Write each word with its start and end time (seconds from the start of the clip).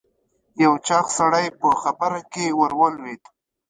یو 0.63 0.73
چاغ 0.87 1.05
سړی 1.17 1.45
په 1.59 1.69
خبره 1.81 2.19
کې 2.33 2.45
ور 2.59 2.71
ولوېد. 2.79 3.23